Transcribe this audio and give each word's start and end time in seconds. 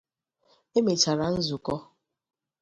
e 0.77 0.79
mechara 0.87 1.25
nzukọ 1.37 1.75